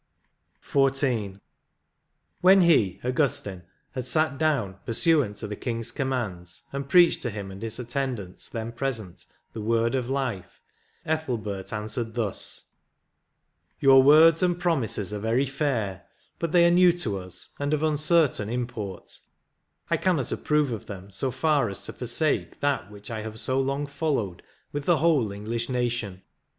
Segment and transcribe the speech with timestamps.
[0.63, 0.93] 28
[1.33, 1.41] XIV.
[2.41, 3.61] "When he (Augustine)
[3.91, 7.77] had sat down, pursuant to the king s commands, and preached to him and his
[7.77, 10.59] attendants then present the word of life,
[11.05, 12.69] Ethelbert answered thus:—'
[13.79, 16.07] Your words and pro mises are very fair,
[16.39, 19.19] but they are new to us, and of uncertain import;
[19.91, 23.59] I cannot approve of them so far as to forsake that which I have so
[23.61, 24.41] long fol lowed
[24.71, 26.23] with the whole English nation.